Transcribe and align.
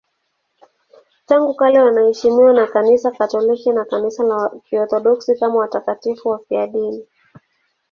Tangu 1.25 1.53
kale 1.55 1.79
wanaheshimiwa 1.83 2.53
na 2.53 2.67
Kanisa 2.67 3.11
Katoliki 3.11 3.71
na 3.71 3.85
Kanisa 3.85 4.23
la 4.23 4.51
Kiorthodoksi 4.69 5.35
kama 5.35 5.55
watakatifu 5.55 6.29
wafiadini. 6.29 7.05